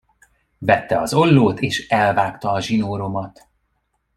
[0.61, 3.47] Vette az ollót, és elvágta a zsinóromat.